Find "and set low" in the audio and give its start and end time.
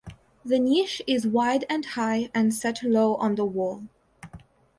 2.33-3.13